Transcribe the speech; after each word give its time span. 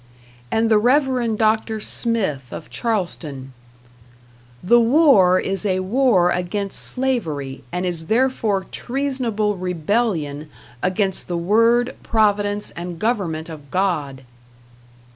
And 0.49 0.71
the 0.71 0.79
Reverend 0.79 1.37
Dr. 1.37 1.79
Smythe 1.79 2.51
of 2.51 2.71
Charleston: 2.71 3.53
"The 4.63 4.79
war 4.79 5.39
is 5.39 5.63
a 5.63 5.81
war 5.81 6.31
against 6.31 6.79
slavery, 6.79 7.63
and 7.71 7.85
is 7.85 8.07
therefore 8.07 8.65
treasonable 8.71 9.57
rebellion 9.57 10.49
against 10.81 11.27
the 11.27 11.37
Word, 11.37 11.95
Providence 12.01 12.71
and 12.71 12.97
Government 12.97 13.47
of 13.47 13.69
God." 13.69 14.23